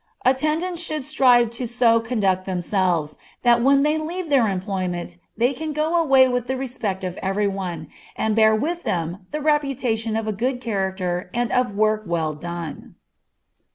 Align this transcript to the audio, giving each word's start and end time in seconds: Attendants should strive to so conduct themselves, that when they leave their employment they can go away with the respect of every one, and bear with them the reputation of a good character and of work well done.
Attendants 0.25 0.81
should 0.81 1.03
strive 1.03 1.51
to 1.51 1.67
so 1.67 1.99
conduct 1.99 2.45
themselves, 2.47 3.19
that 3.43 3.61
when 3.61 3.83
they 3.83 3.99
leave 3.99 4.31
their 4.31 4.47
employment 4.49 5.17
they 5.37 5.53
can 5.53 5.73
go 5.73 5.95
away 6.01 6.27
with 6.27 6.47
the 6.47 6.57
respect 6.57 7.03
of 7.03 7.17
every 7.17 7.47
one, 7.47 7.87
and 8.15 8.35
bear 8.35 8.55
with 8.55 8.81
them 8.81 9.27
the 9.29 9.41
reputation 9.41 10.15
of 10.15 10.27
a 10.27 10.33
good 10.33 10.59
character 10.59 11.29
and 11.35 11.51
of 11.51 11.75
work 11.75 12.01
well 12.07 12.33
done. 12.33 12.95